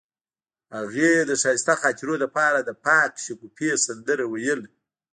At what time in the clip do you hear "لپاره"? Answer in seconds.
2.23-2.57